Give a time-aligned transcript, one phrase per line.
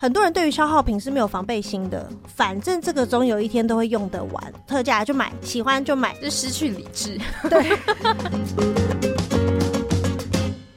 [0.00, 7.18] 很多人对于消耗品是没有防备心的，反正这个总有一天都会用得完，特价就买，喜欢就买，就失去理智。
[7.50, 7.66] 对。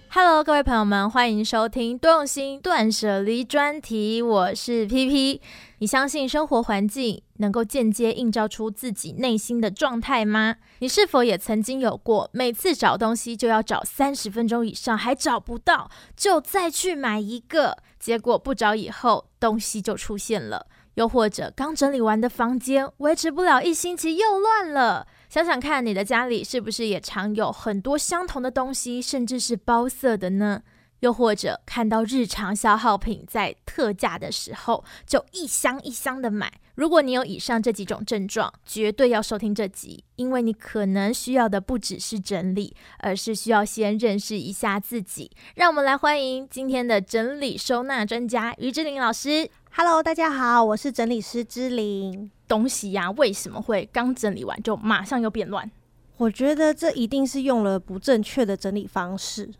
[0.10, 5.40] Hello，各位朋友们，欢迎收听多用心断舍离专题，我是 PP。
[5.78, 10.56] 你相信生活环境能够间接映照出自己内心的状态吗？
[10.80, 20.66] 你是否也曾经有过每次找东西就要找三十分钟以上，还找不到，就再去买一个，结果不找以后东西就出现了？
[20.96, 25.08] 又或者刚整理完的房间维持不了一星期又乱了？
[25.30, 30.64] 想想看，你的家里是不是也常有很多相同的东西，甚至是包色的呢？
[31.00, 36.52] 又或者看到日常消耗品在特价的时候，就一箱一箱的买。
[36.82, 45.30] 如果你有以上这几种症状，绝对要收听这集，因为你可能需要的不只是整理，而是需要先认识一下自己。
[45.54, 49.48] 让我们来欢迎今天的整理收纳专家于志玲老师。
[49.74, 52.32] Hello，大家好，我是整理师之玲。
[52.48, 55.70] 东西呀、啊，为什么会刚整理完就马上又变乱？
[56.18, 59.52] 我觉得这一定是用了不正确的整理方式。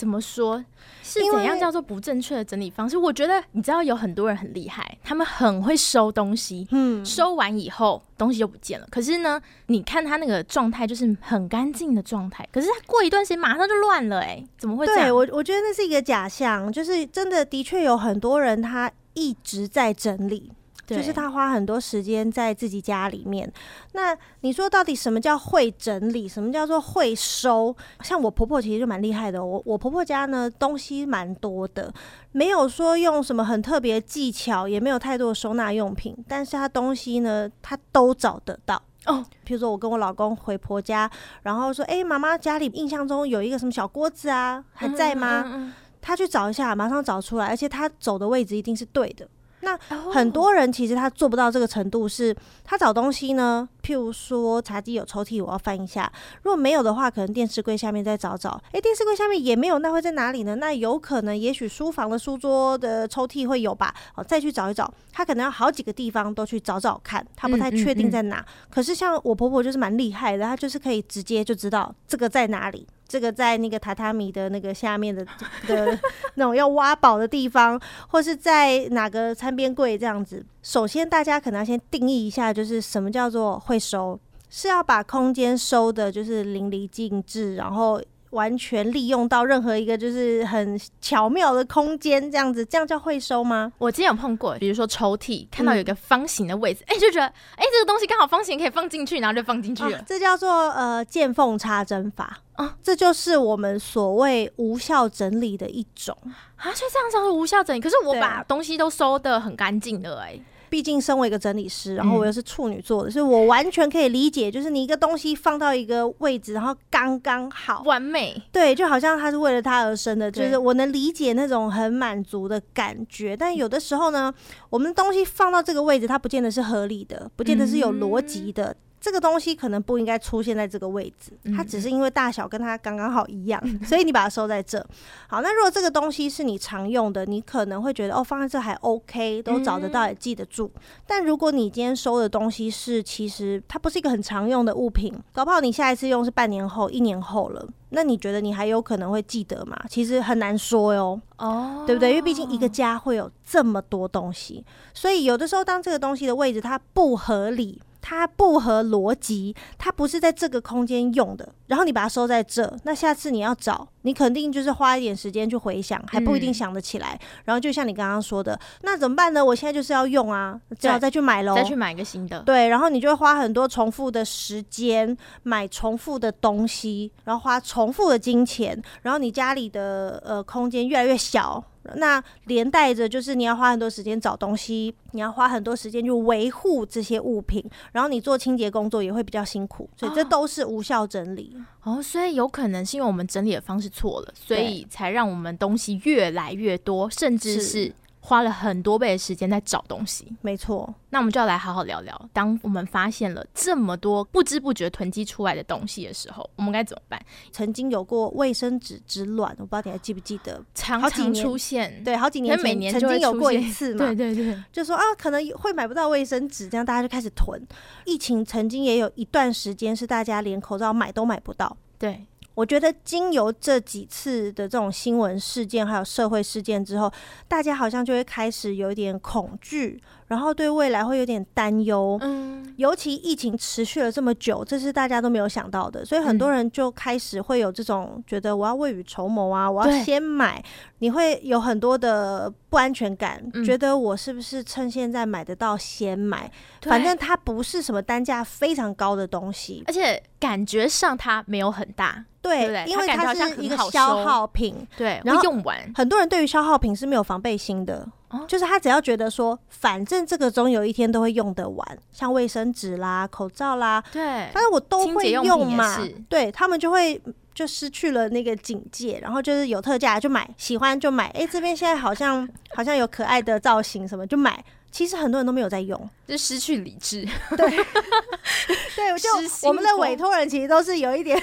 [0.00, 0.64] 怎么说？
[1.02, 2.96] 是怎样叫做不正确的整理方式？
[2.96, 8.86] 我觉得你知道有很多人很厉害，他们很会收东西，嗯，收完以后东西就不见了。
[8.90, 15.04] 可是呢，你看他那个状态就是很干净的状态，可是他过一段时间马上就乱了，哎，怎么会这样？
[15.08, 20.50] 对，我我觉得那是一个假象，就是真的的确有很多人他一直在整理。
[20.96, 23.50] 就是他花很多时间在自己家里面。
[23.92, 26.28] 那你说到底什么叫会整理？
[26.28, 27.74] 什么叫做会收？
[28.02, 29.44] 像我婆婆其实就蛮厉害的。
[29.44, 31.92] 我我婆婆家呢，东西蛮多的，
[32.32, 39.24] 没有说用什么很特别的技巧，也没有太多的收纳用品，但是她东西呢，她都找得到哦。
[39.44, 41.10] 比如说我跟我老公回婆家，
[41.42, 49.28] 然后说：“欸，妈妈家里印象中有一个什么小锅子啊，还在吗？”他去找一下，马上找出来，而且他走的位置一定是对的。
[49.60, 49.76] 那
[50.10, 56.10] 很多人其实他做不到这个程度，是他找东西呢，譬如说茶几有抽屉，我要翻一下，
[56.42, 60.56] 如果没有的话，可能电视柜下面再找找，诶，电视柜下面也没有，那会在哪里呢？
[60.56, 68.44] 那有可能，也许书房的书桌的抽屉会有吧，哦，再去找一找，他可能要好几个地方都去找找看，他不太确定在哪。
[68.70, 72.86] 可是像我婆婆就是蛮厉害的，她就是可以直接就知道这个在哪里。
[73.10, 75.26] 这个在那个榻榻米的那个下面的
[75.66, 75.98] 的
[76.34, 80.46] 那种要挖宝的地方，或是在哪个餐边柜这样子。
[80.62, 84.16] 首先，大家可能要先定义一下，就是什么叫做会收，
[84.48, 88.00] 是要把空间收的，就是淋漓尽致，然后。
[88.30, 93.72] 完全利用到任何一个就是很巧妙的空间，这样子，这样叫会收吗？
[93.78, 99.98] 我之前有碰过，比如说抽屉，看到有一个方形的位置，哎、嗯欸，就觉得，哎、欸，这个东西刚好方形可以放进去，然后就放进去了。
[99.98, 106.16] 啊、这叫做呃见缝插针法啊，这就是我们所谓无效整理的一种
[106.56, 106.72] 啊。
[106.72, 110.40] 所以这样叫做无效整理，可是我把东西都收得很干净的、欸，哎。
[110.70, 123.36] 毕竟身为一个整理师，然后我又是处女座的，所以我完全可以理解，就是你一个东西放到一个位置，然后刚刚好完美，对，就好像它是为了它而生的，就是我能理解那种很满足的感觉。
[123.36, 124.32] 但有的时候呢，
[124.70, 128.76] 我们的东西放到这个位置，它不见得是合理的，不见得是有逻辑的。
[129.00, 134.78] 这个东西可能不应该出现在这个位置，它只是因为大小跟它刚刚好一样， 所以你把它收在这。
[135.26, 140.70] 好，那如果这个东西是你常用的，你可能会觉得哦，放在这还 OK，都找得到也记得住。
[141.06, 149.74] 但如果你今天收的东西是其实它不是一个很常用的物品，搞不好你下一次用是半年后、一年后了，那你觉得你还有可能会记得吗？
[149.88, 152.10] 其实很难说哟，哦，对不对？
[152.10, 154.62] 因为毕竟一个家会有这么多东西，
[154.92, 157.80] 所以有的时候当这个东西的位置它不合理。
[158.00, 167.18] 它不合逻辑，它不是在这个空间用的，然后你把它收在这，那下次你要找，你肯定就是花一点时间去回想，还不一定想得起来。
[167.20, 169.44] 嗯、然后就像你刚刚说的，那怎么办呢？
[169.44, 172.40] 我现在就是要用啊，只好再去买喽，再去买一个新的。
[172.40, 181.62] 对，然后你就会花很多重复的时间买重复的东西，然后花重复的金钱，然后你家里的呃空间越来越小。
[181.94, 191.56] 那连带着就是你要花很多时间找东西，你要花很多时间去维护这些物品，然后你做清洁工作也会比较辛苦，所以这都是无效整理。
[191.82, 197.92] 哦，哦，所以有可能是因为我们整理的方式错了，所以才让我们东西越来越多，甚至是。
[198.30, 200.94] 花了很多倍的时间在找东西，没错。
[201.08, 207.20] 那我们就要来好好聊聊，当我们发现了这么多不知不觉囤积出来的东西的时候，我们该怎么办？
[207.50, 210.64] 曾经有过卫生纸之乱，我不知道你还记不记得？
[210.76, 217.60] 常常出现，对，好几年前每年曾经有过一次嘛，对对对，就说啊，可能会买不到卫生纸，这样大家就开始囤。
[218.04, 222.24] 疫情曾经也有一段时间是大家连口罩买都买不到，对。
[222.54, 227.10] 我觉得经由这几次的这种新闻事件，还有社会事件之后，
[227.48, 230.00] 大家好像就会开始有一点恐惧。
[230.30, 240.62] 然后对未来会有点担忧，嗯，尤其疫情持续了这么久，这是大家都没有想到的，所以很多人就开始会有这种觉得我要未雨绸缪啊，我要先买，
[241.00, 246.48] 你会有很多的不安全感，觉得我是不是趁现在买得到先买？
[246.82, 258.06] 反正它不是什么单价非常高的东西，而且感觉上它没有很大，对，因为它是一个消耗品，对，然后用完，很多人对于消耗品是没有防备心的。
[258.46, 264.22] 就是他只要觉得说，反正这个总有一天都会用得完，像卫生纸啦、口罩啦，对，
[264.52, 265.98] 反正我都会用嘛。
[266.28, 267.20] 对，他们就会
[267.52, 271.24] 就失去了那个警戒，然后就是有特价就买，喜欢就买。
[271.30, 274.64] 哎、欸，这边现在好像 好像有可爱的造型什么就买。
[274.92, 277.24] 其实很多人都没有在用，就失去理智。
[277.56, 277.68] 对，
[278.96, 279.28] 对，就
[279.68, 281.40] 我们的委托人其实都是有一点。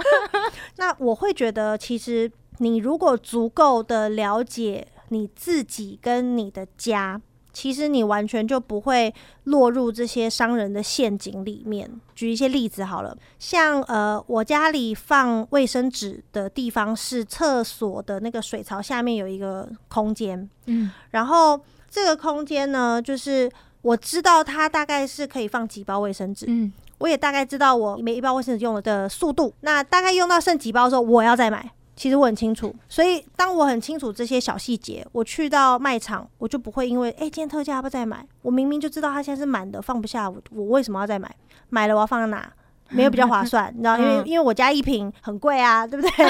[0.76, 4.86] 那我会觉得，其实你如果足够的了解。
[5.12, 7.20] 你自己跟你的家，
[7.52, 9.14] 其实你完全就不会
[9.44, 11.88] 落入这些商人的陷阱里面。
[12.14, 21.60] 举一些例子好了，像呃，我家里放卫生纸的地方是厕所的那个水槽下面有一个空间，嗯，然后
[21.90, 23.50] 这个空间呢，就是
[23.82, 31.70] 我知道它大概是可以放几包卫生纸，嗯，我也大概知道我每一包卫生纸用了的速度，那大概用到剩几包的时候，我要再买。
[31.94, 38.26] 其实我很清楚，所以当我很清楚这些小细节，我去到卖场，我就不会因为哎、欸，今天特价要不要再买？
[38.42, 41.34] 我明明就知道它现在是满的，放不下，我我为什么要再买？
[41.68, 42.50] 买了我要放在哪？
[42.90, 43.96] 没有比较划算，你知道？
[43.96, 46.26] 因为因为我家一瓶很贵啊，对不对？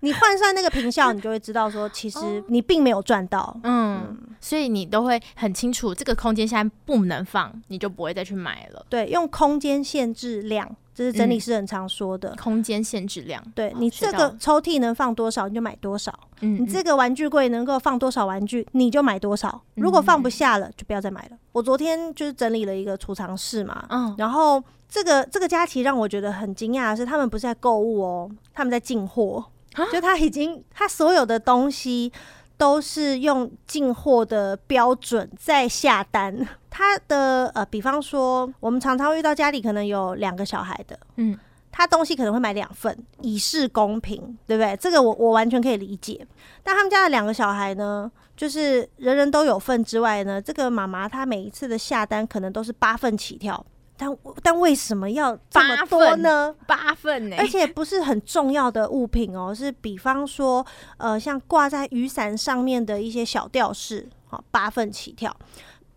[0.00, 3.56] 你换算那个平效，你就会知道说，其实 你并没有赚到。
[3.64, 8.86] 嗯，嗯，所以你都会很清楚这个空间现在不能放，你就不会再去买了。
[8.88, 10.68] 对，用空间限制量。
[10.98, 13.40] 这是整理师很常说的，嗯、空间限制量。
[13.54, 16.12] 对，你这个抽屉能放多少，你就买多少。
[16.40, 19.62] 嗯，你这个玩具柜能够放多少玩具，你就买多少。
[19.74, 21.38] 如果放不下了，就不要再买了。
[21.52, 29.44] 我昨天就是整理了一个储藏室嘛，嗯，然后这个这个佳琪让我觉得很惊讶的是，他们不是在购物哦，他们在进货，
[29.92, 32.12] 就他已经他所有的东西。
[32.58, 36.46] 都是用进货的标准在下单。
[36.68, 41.38] 他的呃，比方说，我们常常会遇到家里可能有两个小孩的，嗯，
[41.72, 44.76] 他东西可能会买两份，以示公平，对不对？
[44.76, 46.26] 这个我我完全可以理解。
[46.62, 53.64] 但他们家的两个小孩呢，就是人人都有份之外呢，这个妈妈她每一次的下单可能都是八份起跳。
[53.98, 56.54] 但但为什么要这么多呢？
[56.66, 57.36] 八份呢？
[57.38, 60.64] 而且不是很重要的物品哦是比方说
[60.98, 65.36] 呃像挂在雨伞上面的一些小吊饰好八份起跳。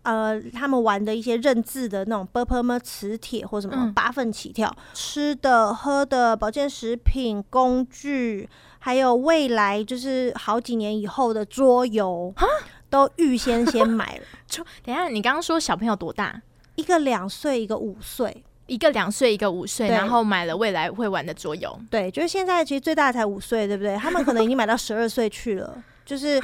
[0.02, 4.68] 呃他们玩的一些认字的那种波泼么磁铁或什么八份起跳。
[4.92, 8.48] 吃的喝的保健食品工具
[8.80, 12.34] 还有未来就是好几年以后的桌游
[12.90, 14.24] 都预先先买了。
[14.48, 16.42] 就等下你刚刚说小朋友多大？
[16.82, 21.80] 一个两岁，一个五岁，一个两岁，一个五岁，然后买了未来会玩的桌游。
[21.88, 23.96] 对，就是现在其实最大的才五岁，对不对？
[23.96, 26.42] 他们可能已经买到十二岁去了，就是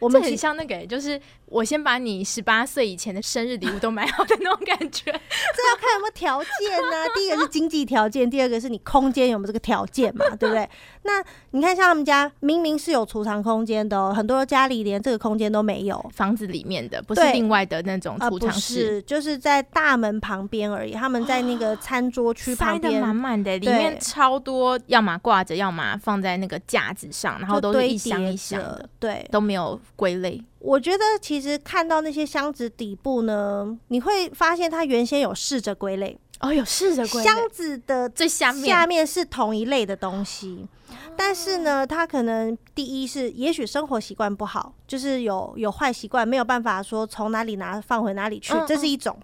[0.00, 1.20] 我们很像那个，就是。
[1.50, 7.08] 我先把你十八岁以前的生日礼物都买好的那种感觉， 这要看有没有条件呢？
[7.12, 10.70] 第一个是经济条件，第二个是你空间有没有这个条件嘛，对不对？
[11.02, 11.20] 那
[11.50, 20.92] 你看，像他们家明明是有储藏空间的哦，很多家里连这个空间都没有，房子里面的不是另外的那种储藏室，是就是在大门旁边而已。
[20.92, 30.42] 他们在那个餐桌区旁边，满满的，里面超多，要么挂着，要么放在那个架子上，然后都是一箱一箱的，对，都没有归类。
[30.58, 37.28] 我觉得其实看到那些箱子底部呢，你会发现它原先有试着归类哦，有试着归类。
[37.28, 40.66] 箱子的最下面下面是同一类的东西，
[41.14, 49.18] 但是呢，它可能第一是也许生活习惯不好，就是有有坏习惯，没有办法说从哪里拿放回哪里去，这是一种。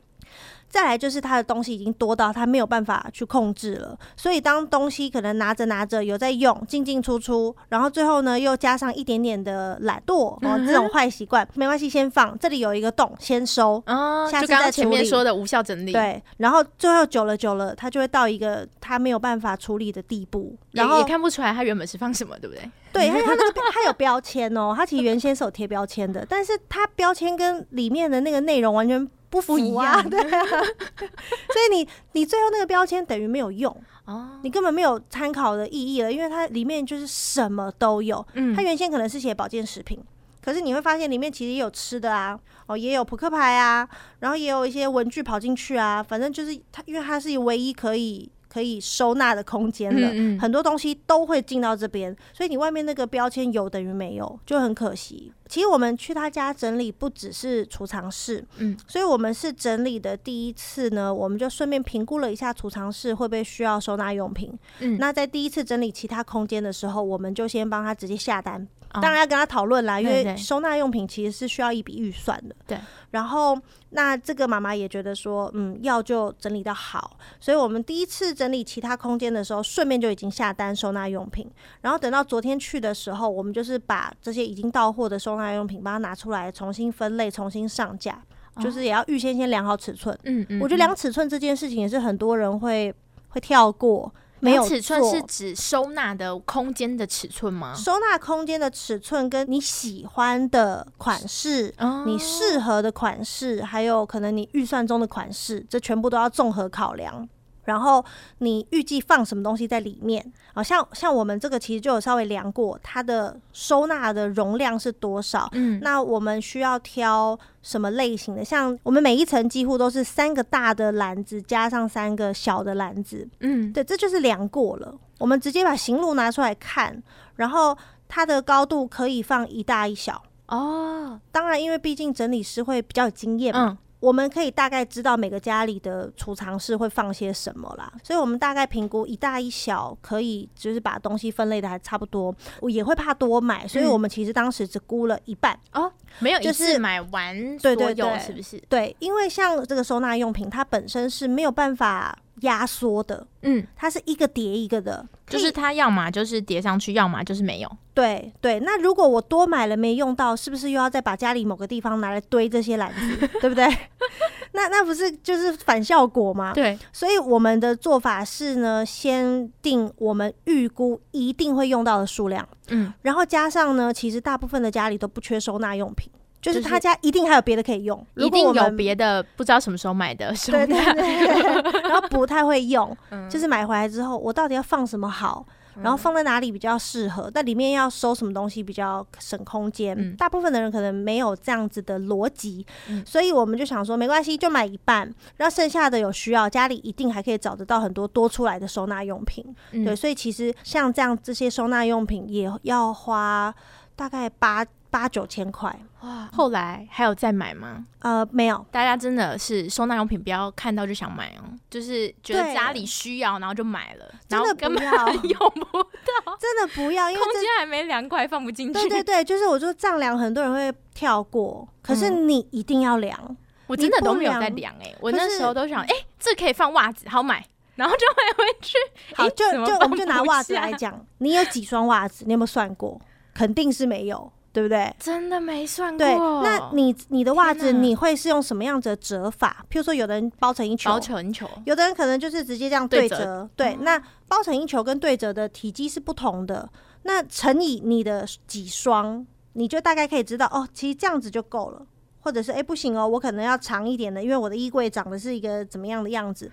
[0.68, 14.46] 再来就是他的东西已经多到他没有办法去控制了，所以当东西可能拿着拿着有在用进进出出，然后最后呢又加上一点点的懒惰哦，这种坏习惯没关系，先放这里有一个洞先收哦，下次再处理。
[14.46, 22.70] 就刚刚前面说的无效整理，对，然后最后久了久了，他就会到一个他没有办法处理的地步，然后也，也看不出来他原本是放什么，对不对？
[22.92, 29.08] 对，因为他那个他有标签哦，他其实原先是有贴标签的，但是他标签跟里面的那个内容完全。
[29.30, 33.74] 不符啊，对啊， 所以你你最后那个标签等于没有用。
[34.06, 38.24] 哦，你根本没有参考的意义了，因为它里面就是什么都有。
[38.34, 40.00] 嗯，它原先可能是写保健食品，
[40.40, 43.88] 可是你会发现里面其实也有吃的啊，哦，也有扑克牌啊，
[44.20, 48.30] 然后也有一些文具跑进去啊，反正就是它，因为它是唯一可以。
[48.56, 55.30] 可以收纳的空间了，嗯嗯，很多东西都会进到这边，所以你外面那个标签有等于没有，就很可惜。
[55.46, 68.66] 其实我们去他家整理，不只是储藏室，嗯，所以我们是整理的第一次呢，我们就顺便评估了一下储藏室会不会需要收纳用品，嗯，那在第一次整理其他空间的时候，我们就先帮他直接下单。
[69.00, 72.54] 当然要跟他讨论啦，因为收纳用品其实是需要一笔预算的。
[72.66, 72.78] 对，
[73.10, 73.58] 然后
[73.90, 81.50] 那这个妈妈也觉得说，嗯，要就整理的好，所以我们第一次整理其他空间的时候，顺便就已经下单收纳用品。
[81.80, 88.22] 然后等到昨天去的时候，我们就是把这些已经到货的收纳用品，把它拿出来重新分类、重新上架，
[88.60, 90.16] 就是也要预先先量好尺寸。
[90.24, 92.94] 嗯嗯，我觉得量尺寸这件事情也是很多人会
[93.28, 94.12] 会跳过。
[94.40, 97.74] 没有尺寸是指收纳的空间的尺寸吗？
[97.74, 107.28] 收纳空间的尺寸跟你喜欢的款式、哦、你适合的款式，还有可能你预算中的款式，这全部都要综合考量。
[107.66, 108.02] 然后
[108.38, 110.32] 你预计放什么东西在里面？
[110.54, 115.46] 好像像我们这个其实就有稍微量过，它的收纳的容量是多少？
[115.52, 118.44] 嗯，那我们需要挑什么类型的？
[118.44, 123.28] 像我们每一层几乎都是三个大的篮子加上三个小的篮子。
[123.40, 124.94] 嗯，对，这就是量过了。
[125.18, 127.02] 我们直接把行路拿出来看，
[127.34, 127.76] 然后
[128.08, 130.22] 它的高度可以放一大一小。
[130.48, 133.66] 哦，当然，因为毕竟整理师会比较有经验嘛。
[133.70, 142.32] 嗯我们可以大概知道每个家里的储藏室会放些什么啦，所以我们大概评估一大一小，可以就是把东西分类的还差不多。
[142.60, 148.62] 我也会怕多买，所以我们其实当时只估了一半哦，没有一次买完所有，对对对，是不是？
[148.68, 152.16] 对，因为像这个收纳用品，它本身是没有办法。
[152.42, 157.76] 压缩的，嗯，它是一个叠一个的，就是它要么就是叠上去，要么就是没有。
[157.94, 163.66] 对对，那如果我多买了没用到，是不是又要再把家里某个地方拿来堆这些篮子， 对不对？
[164.52, 166.52] 那那不是就是反效果吗？
[166.52, 176.10] 对，所以我们的做法是呢，先定我们预估一定会用到的数量，嗯，然后加上呢，其实大部分的家里都不缺收纳用品。
[176.46, 182.96] 就是他家一定还有别的可以用，一定有别的不知道什么时候买的，对对 对，然后不太会用，
[183.28, 185.44] 就是买回来之后我到底要放什么好，
[185.82, 192.64] 然后放在哪里比较适合，但里面要收什么东西比较省空间，大部分的人可能没有这样子的逻辑，
[193.04, 203.54] 所以我们就想说没关系，就买一半，然后剩下的有需要家里一定还可以找得到很多多出来的收纳用品，对，所以其实像这样这些收纳用品也要花
[203.96, 204.64] 大概八。
[204.96, 206.26] 八九千块哇！
[206.32, 207.84] 后来还有再买吗？
[207.98, 208.64] 呃，没有。
[208.70, 214.82] 大家真的是收纳用品，不要看到就想买哦，就是觉得家里需要，然后就买了，然后根本
[215.28, 218.72] 用不到，真的不要，因为空间还没量过，放不进去。
[218.72, 223.36] 对对对，就是我说丈量，很多人会跳过，可是你一定要量。
[223.66, 228.78] 我真的都没有在量哎，我那时候都想，哎，这可以放袜子，好买，然后就买回去。
[229.14, 232.24] 好，就就我们就拿袜子来讲，你有几双袜子？
[232.26, 232.98] 你有没有算过？
[233.34, 234.32] 肯定是没有。
[234.56, 234.90] 对不对？
[234.98, 235.98] 真的没算过。
[235.98, 239.62] 对，那你你的袜子你会是用什么样子的折法？
[239.70, 243.46] 譬如说，有的人包成一球，包成一球；有的人可能就是直接这样对折。
[243.54, 246.66] 对，对，那包成一球跟对折的体积是不同的。
[247.02, 251.82] 那乘以你的几双，你就大概可以知道哦，其实这样子就够了。
[252.20, 256.50] 或者是哎，不行哦，我可能要长一点的，因为我的衣柜长的是一个怎么样的样子。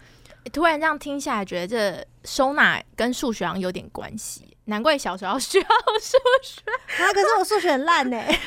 [0.51, 4.47] 突然这样听下来，觉得这收纳跟数学好像有点关系。
[4.65, 6.62] 难怪小时候需要数学
[7.03, 7.12] 啊！
[7.13, 8.17] 可是我数学很烂呢。
[8.25, 8.38] 但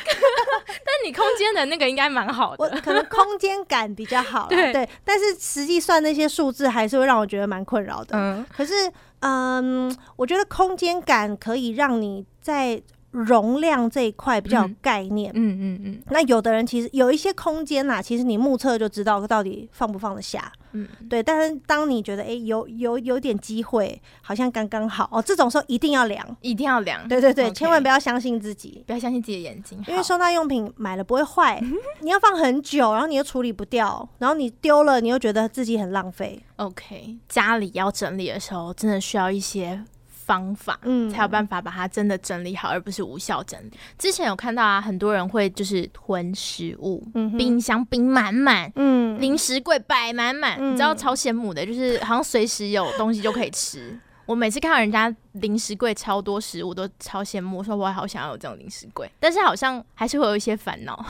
[1.05, 4.47] 你空间的那个应该蛮好的，我可能空间感比较好。
[4.51, 8.17] 对对，但是实际算那些数字还是会让我觉得蛮困扰的。
[8.17, 12.83] 嗯，可是嗯，我觉得空间感可以让你在。
[13.25, 16.03] 容量这一块比较有概念，嗯嗯嗯，嗯。
[16.11, 21.23] 那有的人其实有一些空间呐，其实你目测就知道到底放不放得下，嗯，对。
[21.23, 31.59] 但是当你觉得哎、欸、有有有点机会，好像刚刚好哦，这种时候一定要量，一定要量，对对对，Okay 千万不要相信自己，不要相信自己的眼睛，因为收纳用品买了不会坏，
[32.03, 36.43] 你要放很久，然后你又处理不掉，然后你丢了，你又觉得自己很浪费。
[36.57, 39.83] OK，家里要整理的时候，真的需要一些。
[40.27, 43.71] 方法，嗯，才有办法把它真的整理好，而不是无效整理。
[43.97, 53.97] 之前有看到啊，很多人会就是囤食物，嗯，冰箱冰满满，嗯，零食柜摆满满，嗯，你知道超羡慕的，就是好像随时有东西就可以吃。
[54.27, 60.97] 我每次看到人家零食柜超多食物，都超羡慕，说我好想要有这种零食柜，但是好像还是会有一些烦恼，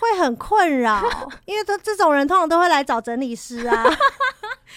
[0.00, 1.02] 会很困扰，
[1.46, 3.84] 因为这这种人通常都会来找整理师啊。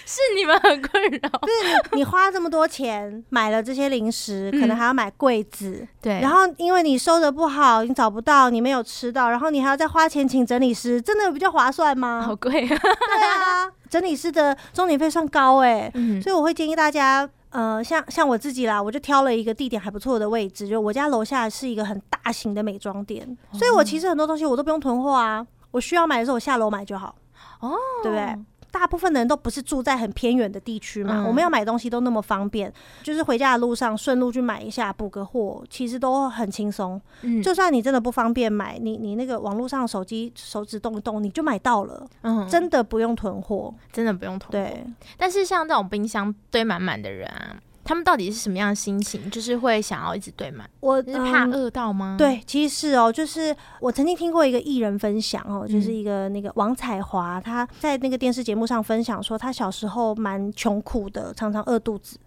[0.06, 12.24] 是你们很困扰，就是你你花这么多钱买了这些零食，可能还要买柜子，对，然后因为你收的不好，你找不到，你没有吃到，然后你还要再花钱请整理师，真的比较划算吗？
[12.26, 12.68] 好贵啊！
[12.68, 13.72] 对啊。
[13.90, 27.16] 整理师的钟点费算高哎、欸，嗯、所以我会建议大家，呃，像像我自己啦，我就挑了一个地点还不错的位置，就我家楼下是一个很大型的美妆店，哦、所以我其实很多东西我都不用囤货啊，我需要买的时候我下楼买就好，
[27.60, 28.38] 哦，对不对？
[28.72, 32.74] 大部分的人都不是住在很偏远的地区嘛，嗯、我们要买东西都那么方便，
[33.04, 37.00] 就是回家的路上顺路去买一下补个货，其实都很轻松。
[37.22, 42.08] 嗯，就算你真的不方便买，你你那个网络上手机手指动一动，你就买到了。
[42.22, 44.52] 嗯，真的不用囤货，真的不用囤货。
[44.52, 44.84] 对，
[45.18, 47.58] 但是像这种冰箱堆满满的人啊。
[47.84, 49.30] 他们到底是什么样的心情？
[49.30, 52.16] 就是会想要一直对满，我是怕饿到吗？
[52.16, 52.18] 嗯？
[52.18, 62.18] 对，其实是哦，就是我曾经听过一个艺人分享哦，就是一个那个王彩华，他在那个电视节目上分享说，他小时候蛮穷苦的，常常饿肚子。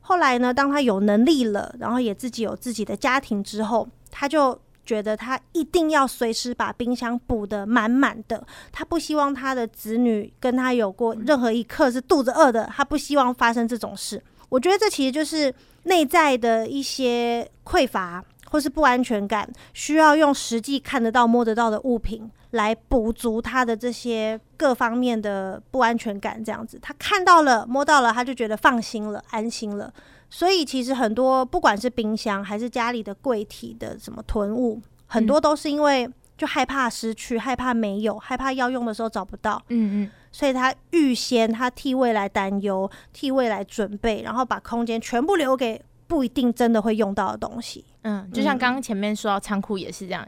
[0.00, 8.44] 后来呢，当他有能力了，然后也自己有自己的家庭之后，他就觉得他一定要随时把冰箱补得满满的。
[8.72, 14.20] 他不希望他的子女跟他有过任何一刻是肚子饿的，他不希望发生这种事。
[14.52, 15.52] 我觉得这其实就是
[15.84, 26.44] 内在的一些匮乏或是不安全感，需要用实际看得到、摸得到的物品来补足他的这些各方面的不安全感。
[26.44, 29.90] 这样子，他看到了、摸到了，他就觉得放心了、安心了。
[30.28, 36.06] 所以，其实很多不管是冰箱还是家里的柜体的什么囤物，很多都是因为
[36.36, 39.62] 就害怕失去、害怕没有、害怕要用的时候找不到。
[39.68, 40.10] 嗯嗯。
[40.32, 47.84] 所以他预先，他替未来担忧，替未来准备，然后把空间全部留给不一定真的会用到的东西。
[48.04, 50.26] 嗯，就像刚刚前面说到仓库也是这样，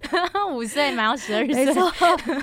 [0.53, 1.91] 五岁买到十二岁，没错，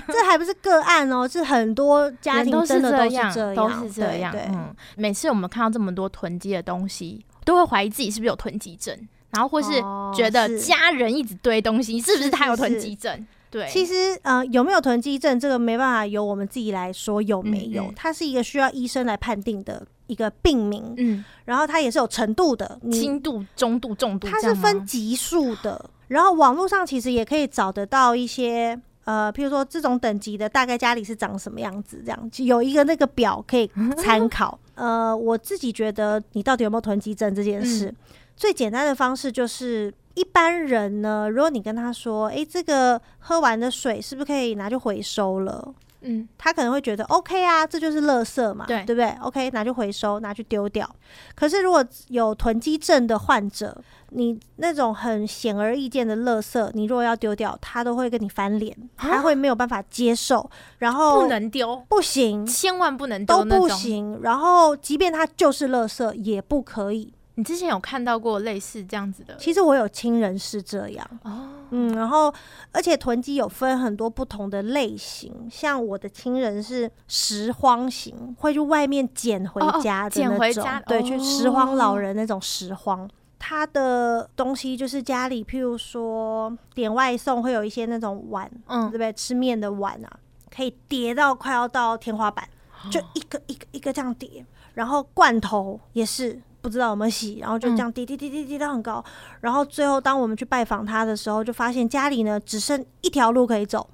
[0.08, 4.34] 这还不是个案哦，是很多家庭真的都是这样，都是这样。
[4.48, 8.94] 嗯，每次我们看到这么多囤积的东西，都会怀疑自己是不是有囤积症，
[9.30, 9.80] 然后或是
[10.14, 13.26] 觉得家人一直堆东西，是不是他有囤积症？
[13.52, 20.94] 对，其实呃，有没有囤积症，这个没办法由我们自己来说有没有，嗯嗯、它是一个需要医生来判定的一个病名。
[20.96, 25.90] 嗯，然后它也是有程度的，轻度、中度、重度，它是分级数的。
[26.08, 34.58] 然后网络上其实也可以找得到一些呃，譬如说这种等级的，大概家里是长什么样子，这样有一个那个表可以参 考。
[34.76, 37.96] 呃，我自己觉得你到底有没有囤积症这件事，嗯、
[38.34, 39.92] 最简单的方式就是。
[40.14, 50.88] 一般人呢，如果你跟他说：“诶，这个喝完的水是不是可以拿去回收了？”嗯，他可能会觉得 “OK 啊，这就是垃圾嘛，对，对不对？OK，拿去回收，拿去丢掉。”
[51.36, 64.18] 可是如果有囤积症的患者，你那种很显而易见的垃圾，你如果要丢掉，他都会跟你翻脸，他会没有办法接受，然后不能丢，不行，千万不能丢，都不行。
[64.22, 67.14] 然后，即便他就是垃圾，也不可以。
[67.34, 69.34] 你之前有看到过类似这样子的？
[69.36, 72.32] 其实我有亲人是这样哦，嗯，然后
[72.72, 89.10] 而且囤积有分很多不同的类型，像我的亲人是拾荒型，会去外面捡回家的那种，捡回家，对，去拾荒老人那种拾荒，他的东西就是家里，譬如说点外送会有一些那种碗，嗯，对不对？
[89.14, 90.18] 吃面的碗啊，
[90.54, 92.46] 可以叠到快要到天花板，
[92.90, 96.38] 就一个一个一个这样叠，然后罐头也是。
[96.62, 103.86] 不知道有没有洗，然后就这样滴滴滴滴滴到很高，嗯、然后最后当我们去拜访他的时候，就发现家里呢只剩一条路可以走，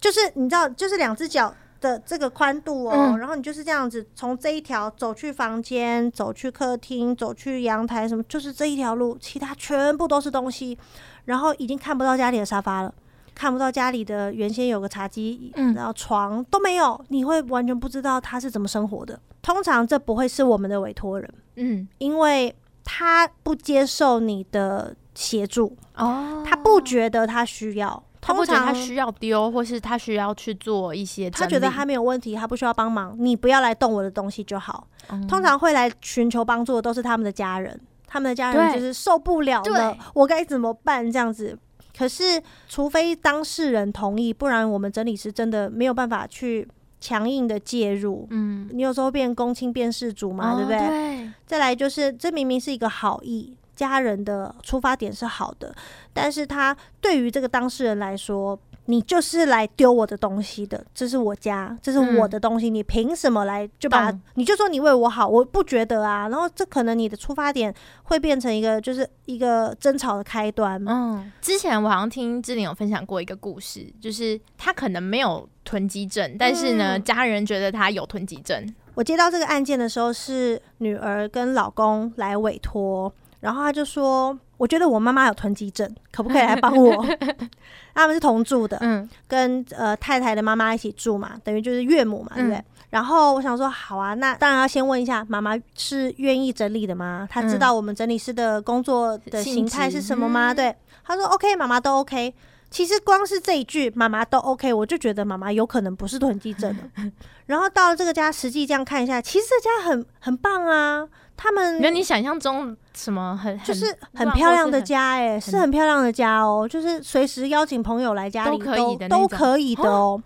[0.00, 10.78] 就是你知道，就是两只脚的这个宽度哦，嗯、然后你就是这样子从这一条走去房间，走去客厅，走去阳台，什么就是这一条路，其他全部都是东西，
[11.24, 12.94] 然后已经看不到家里的沙发了。
[13.34, 19.18] 看不到家里的原先有个茶几，嗯、然后床都没有，你会完全不知道他是怎么生活的。
[19.42, 34.86] 通常这不会是我们的委托人，嗯，因为他不接受你的协助哦，他不觉得他需要，他不觉得他需要丢，或是他需要去做一些，他觉得他没有问题，他不需要帮忙，你不要来动我的东西就好。
[35.08, 41.10] 嗯、通常会来寻求帮助的都是他们的家人，他们的家人就是受不了了，我该怎么办？
[41.10, 41.58] 这样子。
[41.96, 46.66] 可是，除非当事人同意，不然我们整理师真的没有办法去
[47.00, 48.26] 强硬的介入。
[48.30, 50.78] 嗯，你有时候变公亲变事主嘛，哦、对不对？
[50.88, 51.32] 对。
[51.46, 55.74] 再来就是，这明明是一个好意，家人的出发点是好的，
[56.12, 58.58] 但是他对于这个当事人来说。
[58.86, 64.12] 你就是来丢我的东西的，这是我家，这是我的东西，嗯、你凭什么来就把？
[64.34, 66.28] 你就说你为我好，我不觉得啊。
[66.28, 70.82] 然后这可能你的出发点会变成一个，就是一个争吵的开端。
[70.86, 78.74] 嗯，之前我好像听志玲有分享过一个故事，就是他可能没有囤积症，但是呢，嗯、家人觉得他有囤积症。
[78.94, 84.38] 我接到这个案件的时候，是女儿跟老公来委托，然后他就说。
[84.56, 87.04] 我觉得我妈妈有囤积症，可不可以来帮我？
[87.94, 92.56] 他们是同住的，嗯，跟呃太太的妈妈一起住嘛，等于就是岳母嘛，对不对？
[92.56, 97.28] 嗯、然后我想说，好啊，那当然要先问一下妈妈是愿意整理的吗？
[97.30, 100.52] 她知道我们整理师的工作的形态是什么吗？
[100.52, 102.34] 嗯、对，她说 OK，妈妈都 OK。
[102.70, 107.12] 其实光是这一句妈妈都 OK，我就觉得妈妈有可能不是囤积症的。
[107.46, 111.06] 然后到了这个家，实际这样看一下，其实这家很很棒啊。
[111.36, 120.22] 他们没有你想象中什么很就是很漂亮的家哎、欸，是很漂亮的家哦、喔，就是随时邀请朋友来家里都可以的，都可以的哦、喔。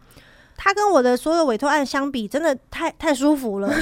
[0.57, 3.73] 他跟我的所有委托案相比，真的太太舒服了。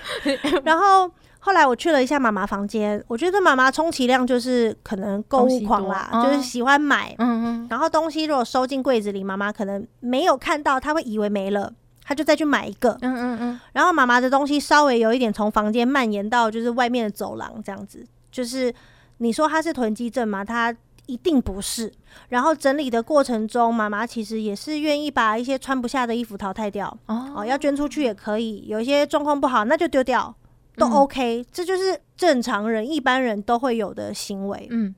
[0.64, 7.66] 然后后来我去了一下妈妈房间，我觉得妈妈充其量就是可能购物狂啦，就是喜欢买，嗯嗯。
[7.68, 11.72] 然后东西如果收进柜子里，妈妈可能没有看到，她会以为没了。
[12.04, 18.72] 他就再去买一个，嗯嗯嗯，然后妈妈的东西稍微有一点从房间蔓延到就是外面的走廊这样子，就是
[19.18, 20.44] 你说他是囤积症吗？
[20.44, 20.74] 他
[21.06, 21.92] 一定不是。
[22.28, 28.64] 然后整理的过程中，妈妈其实也是愿意把一些穿不下的衣服淘汰掉，哦，哦，要捐出去也可以。
[28.68, 30.34] 有一些状况不好，那就丢掉，
[30.76, 34.66] 都 OK，嗯，这就是正常人一般人都会有的行为。
[34.70, 34.94] 嗯，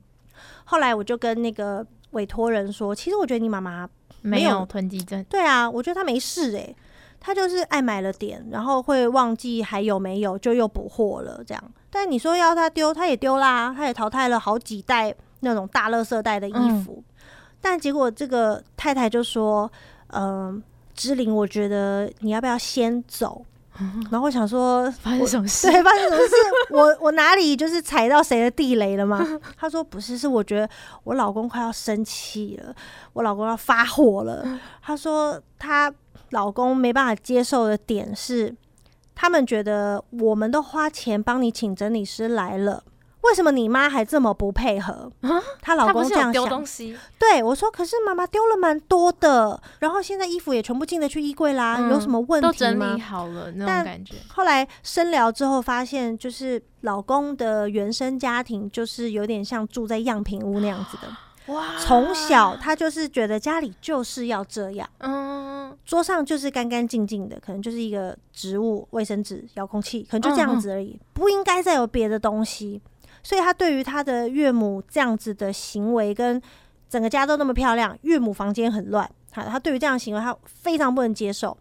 [0.65, 3.87] 后来我就跟那个委托人说，其实我觉得你妈妈
[4.21, 6.75] 没有，囤积症，对啊，我觉得她没事诶、欸。
[7.27, 11.61] 他就是爱买了点，然后会忘记还有没有，就又补货了这样。
[11.89, 16.53] 但你说要他丢，他也丢啦，他也淘汰了好几袋那种大垃圾袋的衣
[16.85, 17.03] 服。
[17.05, 17.13] 嗯、
[17.59, 19.69] 但结果这个太太就说
[20.15, 20.61] ：“嗯、呃，
[20.95, 23.45] 芝玲，我觉得你要不要先走？”
[23.81, 25.69] 嗯、 然后我想说， 发生什么事？
[25.69, 26.33] 对，发生什么事？
[26.71, 29.21] 我我哪里就是踩到谁的地雷了吗？
[29.59, 30.69] 他说：“不是，是我觉得
[31.03, 32.73] 我老公快要生气了，
[33.11, 34.47] 我老公要发火了。”
[34.81, 35.93] 他说他。
[36.31, 38.55] 老公没办法接受的点是，
[39.15, 42.83] 他们觉得我们都花钱帮你请整理师来了，
[43.21, 45.11] 为什么你妈还这么不配合？
[45.61, 46.31] 她老公这样想。
[46.31, 46.97] 丢东西。
[47.17, 52.51] 对，我说，可是妈妈丢了蛮多的，然后现在衣服也全部进得去衣柜啦，嗯、有什么问题吗？
[52.51, 54.15] 都整理好了那种感觉。
[54.29, 61.07] 后来深聊之后发现，就是老公的原生家庭就是有点像住在样品屋那样子的。
[61.47, 61.77] 哇！
[61.79, 72.81] 从小他就是觉得家里就是要这样，嗯，桌上就是干干净净的，可能就是一个植物、卫生纸、遥控器，可能就这样子而已，不应该再有别的东西。
[73.23, 76.41] 所以他对于他的岳母这样子的行为，跟
[76.89, 81.57] 整个家都那么漂亮，岳母房间很乱，他他对于这样的行为他非常不能接受。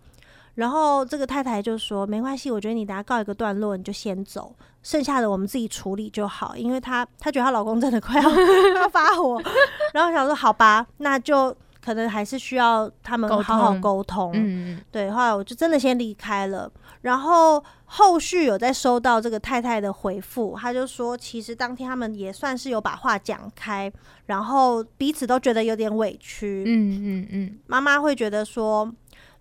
[0.57, 8.31] 然后这个太太就说：“没关系，我觉得你等下告一个段落，你就先走，剩下的我们自己处理就好。”因为她她觉得她老公真的快要
[8.81, 9.41] 要发火，
[9.93, 15.11] 然后想说：“好吧，那就可能还是需要他们好好沟通。”嗯，对。
[15.11, 16.71] 后来我就真的先离开了。
[17.03, 23.93] 然后后续有在收到这个太太的回复，她就说：“其实当天他们也算是有把话讲开，
[24.25, 28.91] 然后彼此都觉得有点委屈。”嗯嗯嗯，妈妈会觉得说。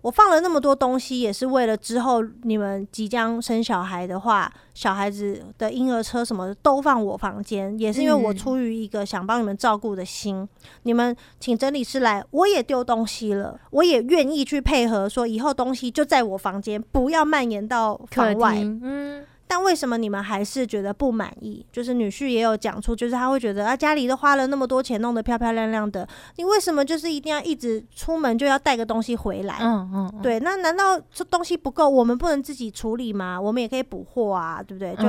[0.06, 10.36] 我放了那么多东西，也是为了之后你们即将生小孩的话，小孩子的婴儿车什么的都放我房间，也是因为我出于一个想帮你们照顾的心。
[10.36, 10.48] 嗯、
[10.84, 18.54] 你们请整理师来，我也丢东西了，我也愿意去配合，说以后东西就在我房间，不要蔓延到房外。
[18.60, 19.24] 嗯。
[19.48, 21.64] 但为什么你们还是觉得不满意？
[21.70, 26.06] 就是女婿也有讲出，就是他会觉得啊，家里都花了那么多钱，弄得漂漂亮亮的，
[26.36, 29.58] 你为什么就是一定要一直出门就要带个东西回来？
[29.60, 33.40] 嗯嗯，嗯对，那难道这东西不够，我们不能自己处理吗？
[33.40, 34.94] 我们也可以补货啊，对不对？
[34.96, 35.04] 就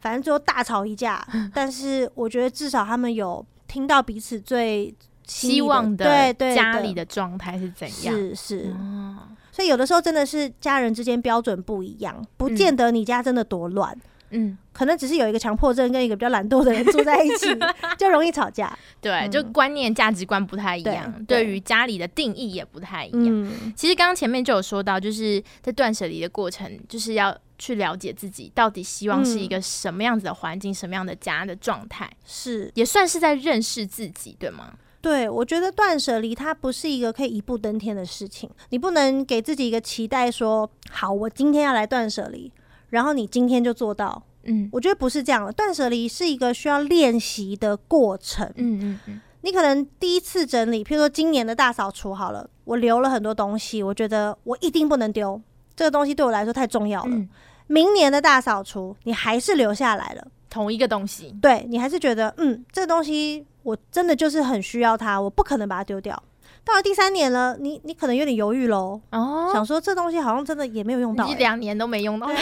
[0.00, 4.94] 反正最后大吵一架，嗯、 但是我觉得至少他们有听到彼此最
[5.26, 8.14] 希望的对对家里的状态是怎样？
[8.14, 8.74] 是是。
[8.78, 9.18] 嗯
[9.58, 13.92] 所以有的时候真的是家人之间标准不一样，不见得你家真的多乱，
[14.30, 17.48] 嗯，可能只是有一个强迫症跟一个比较懒惰的人住在一起，
[17.98, 18.78] 就容易吵架。
[19.00, 23.26] 对，嗯、就观念、价值观不太一样，对于家里的定义也不太一样。
[23.26, 34.74] 嗯、其实刚刚前面就有说到，就是在断舍离的过程，就是要去了解自己到底希望是一个什么样子的环境、嗯、什么样的家的状态，是也算是在认识自己，对吗？
[35.00, 42.52] 对，我觉得断舍离它不是一个可以一步登天的事情，你不能给自己一个期待说，好，我今天要来断舍离，
[42.90, 44.22] 然后你今天就做到。
[44.44, 48.46] 嗯，我觉得不是这样的，断舍离是一个需要练习的过程。
[48.56, 55.40] 嗯嗯嗯，你可能第一次整理，譬如说今年的大扫除好了，我留了很多东西，我觉得我一定不能丢，
[55.76, 57.10] 这个东西对我来说太重要了。
[57.10, 57.28] 嗯，
[57.66, 60.26] 明年的大扫除，你还是留下来了。
[60.50, 66.22] 同一个东西，对，你还是觉得，嗯，这个东西我真的就是很需要它，我不可能把它丢掉。
[66.64, 72.26] 到了第三年了，你你可能有点犹豫喽，哦，想说这东西好像真的也没有用到，一两年都没用到。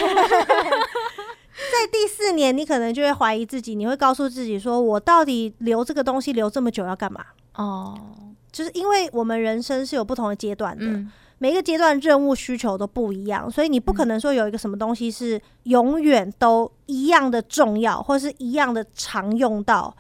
[1.57, 7.25] 在第四年，你可能就会怀疑自己，你会告诉自己说：“我到底留这个东西留这么久要干嘛？”
[7.57, 7.99] 哦，
[8.53, 19.95] 就是因为我们人生是有不同的阶段的，嗯、每一个阶段任务需求都不一样，所以你不可能说有一个什么东西是永远都一样的重要，或是一样的常用到，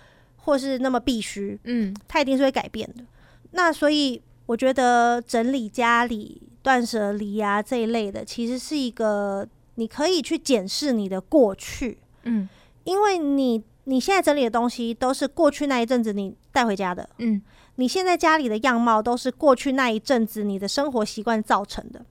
[0.46, 1.60] 或是那么必须。
[1.64, 3.04] 嗯，它一定是会改变的。
[3.50, 9.46] 那所以我觉得整理家里、断舍离啊这一类的，其实是一个。
[9.78, 12.48] 你可以去检视你的过去，嗯，
[12.84, 17.42] 因为你你现在整理的东西都是过去那一阵子你带回家的，嗯，
[17.74, 22.02] 你现在家里的样貌都是过去那一阵子你的生活习惯造成的。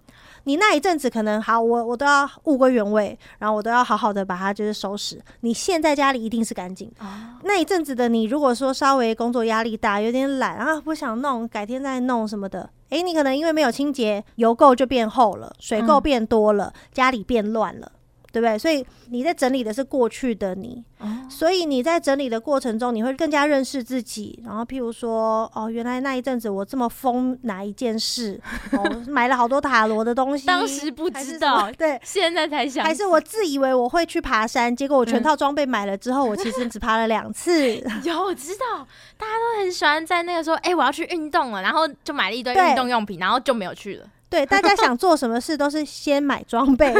[0.45, 5.19] 你那一阵子可能好，我我都要物归原位，然后我都要好好的把它就是收拾。
[5.41, 7.05] 你现在家里一定是干净，哦、
[7.43, 12.69] 那一阵子的你如果说稍微工作压力大，有点懒啊，不想弄，改天再弄什么的。
[12.89, 17.91] 诶，你可能因为没有清洁，油垢就变厚了，水垢变多了，嗯、家里变乱了。
[18.35, 18.57] 对不对？
[18.57, 24.37] 所以你在整理的是过去的你，哦、所以你在整理的过程中，你会更加认识自己。
[24.43, 28.37] 然后，譬如说，哦，原来那一阵子我这么疯哪一件事，
[28.73, 37.81] 哦，买了好多塔罗的东西， 当时不知道，对，现在才想，还是我自以为我会去爬山，结果我全套装备买了之后，嗯、我其实只爬了两次。
[38.03, 44.05] 有，我知道，大家都很喜欢在那个时候，哎，我要去运动了，然后就买了一堆运动用品，然后就没有去了。
[44.35, 46.93] 对，大家想做什么事都是先买装备，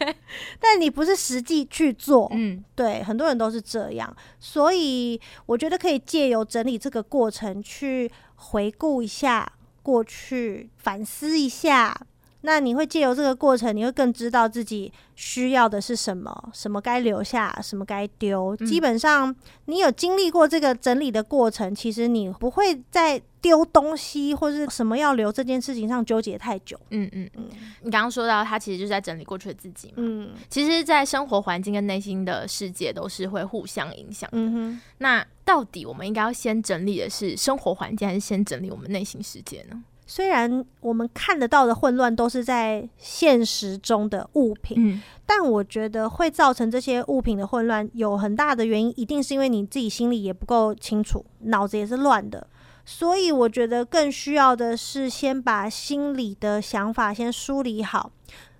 [0.60, 2.30] 但你不是实际去做。
[2.34, 9.50] 嗯，对，很多人都是这样，所以我觉得可以借由整理这个过程去回顾一下
[9.82, 11.98] 过去，反思一下。
[12.42, 18.54] 那你会借由这个过程，你会更知道自己需要的是什么，什么该留下，什么该丢。
[18.60, 26.80] 嗯、基本上，你有经历过这个整理的过程，其实你不会在丢东西或是什么要留这件事情上纠结太久。
[26.88, 27.44] 嗯嗯嗯。
[27.82, 29.94] 你刚刚说到，他其实就是在整理过去的自己嘛。
[29.98, 30.30] 嗯。
[30.48, 34.26] 其实，在生活环境跟内心的世界都是会互相影响。
[34.32, 34.80] 嗯哼。
[34.96, 39.84] 那到底我们应该要先整理的是生活环境，还是先整理我们内心世界呢？
[40.06, 52.46] 虽然我们看得到的混乱都是在现实中的物品，嗯，但我觉得会造成这些物品的混乱，有很大的原因，一定是因为你自己心里也不够清楚，脑子也是乱的。
[52.84, 58.12] 所以我觉得更需要的是先把心里的想法先梳理好。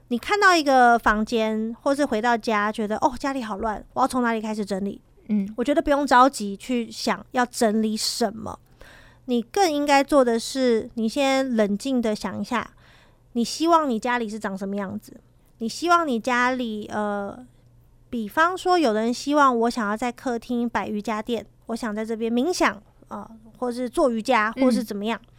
[0.09, 5.01] 你看到一个房间，或是回到家，觉得哦，家里好乱，我要从哪里开始整理？
[5.29, 8.59] 嗯，我觉得不用着急去想要整理什么。
[9.27, 12.71] 你更应该做的是，你先冷静的想一下，
[13.33, 15.19] 你希望你家里是长什么样子？
[15.59, 17.47] 你希望你家里，呃，
[18.11, 22.83] 比方说，有的人希望我想要在客厅摆瑜伽垫，我想在这边冥想
[23.15, 25.21] 啊，呃，或是做瑜伽，或是怎么样。
[25.23, 25.31] 嗯。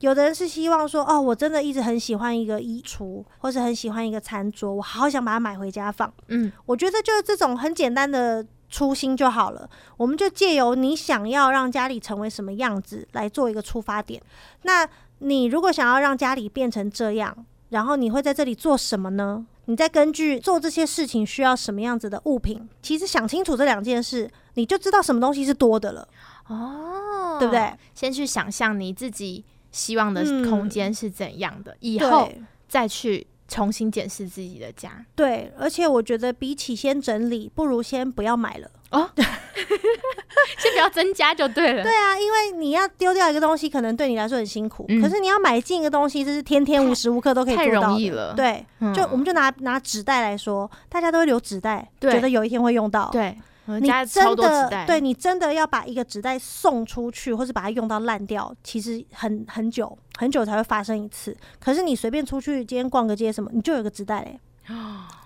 [0.00, 6.12] 有的人是希望说，哦，我真的一直很喜欢一个衣橱，或是很喜欢一个餐桌，我好想把它买回家放。
[6.28, 8.44] 嗯，我觉得就是这种很简单的。
[8.70, 14.20] 初心就好了，我们就借由你想要让家里成为什么样子来做一个出发点。
[14.62, 19.46] 那你如果想要让家里变成这样，然后你会在这里做什么呢？
[19.66, 26.08] 你再根据做这些事情需要什么样子的物品，其实想清楚这两件事，你就知道什么东西是多的了。
[26.48, 27.72] 哦，对不对？
[27.94, 32.30] 先去想象你自己希望的空间是怎样的，嗯、以后
[32.68, 33.26] 再去。
[33.46, 41.82] 重新检视自己的家，对，而且我觉得比起先整理，不如先不要买了哦， 先不要增加就对了。
[41.82, 48.32] 对啊，因为你要丢掉一个东西，可能对你来说很辛苦，嗯、可是你要买进一个东西，这是天天无时无刻都可以做到的，太容易了。
[48.34, 53.10] 对，就我们就拿拿纸袋来说，大家都会留纸袋，觉得有一天会用到。
[53.12, 53.36] 对。
[53.66, 61.36] 你真的对你真的要把一个纸袋送出去，或是把它用到烂掉，其实很很久很久才会发生一次。
[61.58, 64.38] 可是你随便出去，今天逛个街什么，你就有个纸袋嘞。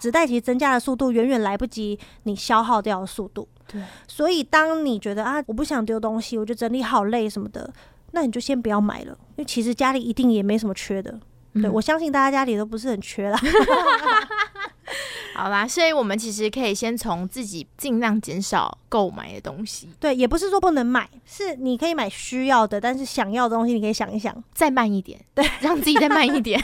[0.00, 3.46] 纸袋其实增加的速度远远来不及你消耗掉的速度。
[3.66, 7.72] 对，所以当你觉得啊，我不想丢东西，我觉得整理好累什么的，
[8.12, 11.12] 那你就先不要买了，因为其实家里一定也没什么缺的。
[11.54, 13.38] 对，嗯、我相信大家家里都不是很缺啦。
[15.34, 19.88] 好啦，所以我们其实可以先从自己尽量减少购买的东西。
[20.00, 26.60] 对，也不是说不能买，是你可以买需要的，但是想要的东西你可以想一想，再慢一点，对，让自己再慢一点，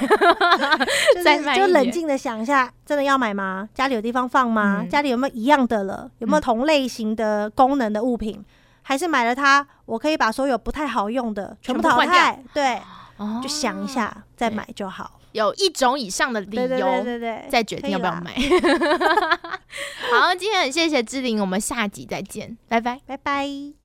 [1.23, 3.69] 再慢一点，就冷静的想一下，真的要买吗？
[3.75, 4.81] 家里有地方放吗？
[4.81, 6.11] 嗯、家里有没有一样的了？
[6.19, 8.37] 有没有同类型的功能的物品？
[8.39, 8.45] 嗯、
[8.83, 12.43] 还是买了它，我可以把所有不太好用的全部淘汰？
[12.53, 12.81] 对，
[13.19, 15.21] 哦、就想一下再买就好。
[15.35, 17.05] 有一种以上的理由，
[17.51, 18.33] 再决定要不要买。
[20.15, 23.75] 好，今天很谢谢志玲，我们下集再见，拜拜，拜拜。